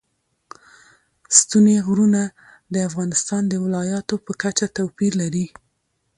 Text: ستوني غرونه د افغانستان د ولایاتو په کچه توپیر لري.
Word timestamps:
ستوني 1.39 1.75
غرونه 1.85 2.21
د 2.73 2.75
افغانستان 2.89 3.41
د 3.47 3.53
ولایاتو 3.63 4.15
په 4.25 4.31
کچه 4.41 4.65
توپیر 4.77 5.11
لري. 5.21 5.45